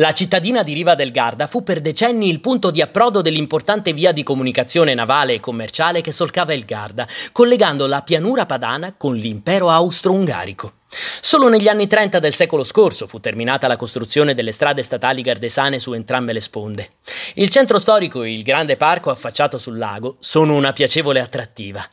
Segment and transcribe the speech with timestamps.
[0.00, 4.12] La cittadina di Riva del Garda fu per decenni il punto di approdo dell'importante via
[4.12, 9.68] di comunicazione navale e commerciale che solcava il Garda, collegando la pianura padana con l'impero
[9.68, 10.72] austro-ungarico.
[11.20, 15.78] Solo negli anni 30 del secolo scorso fu terminata la costruzione delle strade statali gardesane
[15.78, 16.88] su entrambe le sponde.
[17.34, 21.86] Il centro storico e il grande parco affacciato sul lago sono una piacevole attrattiva.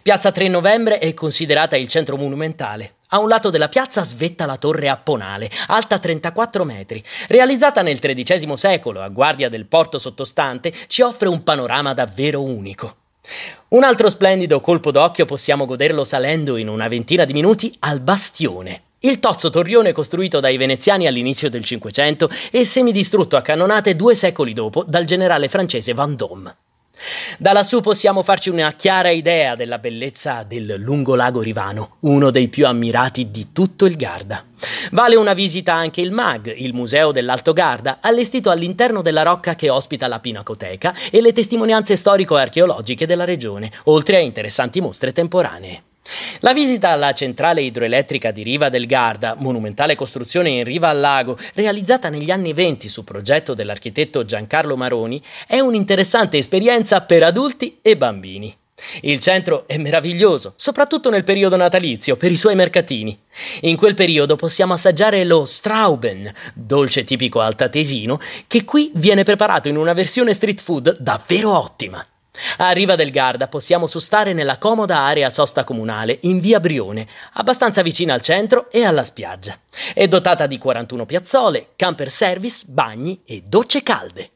[0.00, 2.94] Piazza 3 Novembre è considerata il centro monumentale.
[3.12, 7.02] A un lato della piazza svetta la torre apponale, alta 34 metri.
[7.26, 12.94] Realizzata nel XIII secolo a guardia del porto sottostante, ci offre un panorama davvero unico.
[13.70, 18.82] Un altro splendido colpo d'occhio possiamo goderlo salendo in una ventina di minuti al Bastione.
[19.00, 24.52] Il tozzo torrione costruito dai veneziani all'inizio del Cinquecento e semidistrutto a cannonate due secoli
[24.52, 26.54] dopo dal generale francese Vendôme.
[27.38, 32.48] Da lassù possiamo farci una chiara idea della bellezza del lungo lago Rivano, uno dei
[32.48, 34.44] più ammirati di tutto il Garda.
[34.92, 39.70] Vale una visita anche il MAG, il Museo dell'Alto Garda, allestito all'interno della rocca che
[39.70, 45.82] ospita la Pinacoteca e le testimonianze storico-archeologiche della regione, oltre a interessanti mostre temporanee.
[46.40, 51.38] La visita alla centrale idroelettrica di Riva del Garda, monumentale costruzione in riva al lago,
[51.54, 57.96] realizzata negli anni venti su progetto dell'architetto Giancarlo Maroni, è un'interessante esperienza per adulti e
[57.96, 58.56] bambini.
[59.02, 63.18] Il centro è meraviglioso, soprattutto nel periodo natalizio, per i suoi mercatini.
[63.62, 69.76] In quel periodo possiamo assaggiare lo Strauben, dolce tipico altatesino, che qui viene preparato in
[69.76, 72.04] una versione street food davvero ottima.
[72.58, 77.82] A Riva del Garda possiamo sostare nella comoda area sosta comunale in via Brione, abbastanza
[77.82, 79.58] vicina al centro e alla spiaggia.
[79.94, 84.30] È dotata di 41 piazzole, camper service, bagni e docce calde.